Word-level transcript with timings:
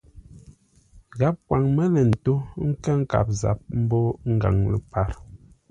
Gháp 1.17 1.35
kwaŋ 1.47 1.63
mə́ 1.75 1.87
lə̂ 1.93 2.03
ntó 2.11 2.33
ńkə́ 2.69 2.93
nkâp 3.01 3.27
zap 3.39 3.59
mbô 3.79 3.99
ngaŋ 4.33 4.55
ləpar. 4.71 5.09